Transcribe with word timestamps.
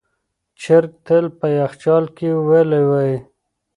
چرګ 0.61 0.91
تل 1.05 1.25
په 1.39 1.47
یخچال 1.59 2.05
کې 2.17 2.27
ویلوئ. 2.47 3.13